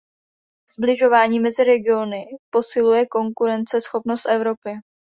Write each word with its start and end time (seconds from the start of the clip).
Sbližování 0.73 1.39
mezi 1.39 1.63
regiony 1.63 2.25
posiluje 2.51 3.05
konkurenceschopnost 3.07 4.25
Evropy. 4.27 4.69